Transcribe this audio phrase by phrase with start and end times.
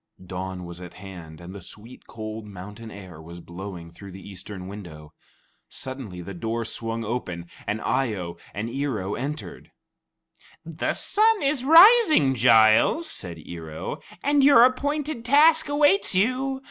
[0.25, 4.67] Dawn was at hand, and the sweet, cold mountain air was blowing through the eastern
[4.67, 5.13] window.
[5.69, 9.69] Suddenly, the door swung open, and Eye o and Ear o entered.
[10.65, 16.59] "The sun is rising, Giles," said Ear o, "and your appointed task awaits you.